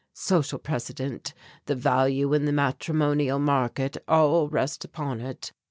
[0.15, 1.35] Social precedent,
[1.67, 5.51] the value in the matrimonial market, all rest upon it.